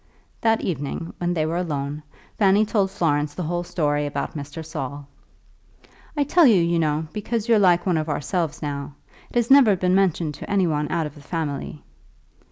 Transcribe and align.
That 0.41 0.61
evening, 0.61 1.13
when 1.19 1.35
they 1.35 1.45
were 1.45 1.57
alone, 1.57 2.01
Fanny 2.39 2.65
told 2.65 2.89
Florence 2.89 3.35
the 3.35 3.43
whole 3.43 3.63
story 3.63 4.07
about 4.07 4.35
Mr. 4.35 4.65
Saul. 4.65 5.07
"I 6.17 6.23
tell 6.23 6.47
you, 6.47 6.59
you 6.59 6.79
know, 6.79 7.05
because 7.13 7.47
you're 7.47 7.59
like 7.59 7.85
one 7.85 7.97
of 7.97 8.09
ourselves 8.09 8.63
now. 8.63 8.95
It 9.29 9.35
has 9.35 9.51
never 9.51 9.75
been 9.75 9.93
mentioned 9.93 10.33
to 10.41 10.49
any 10.49 10.65
one 10.65 10.91
out 10.91 11.05
of 11.05 11.13
the 11.13 11.21
family." 11.21 11.83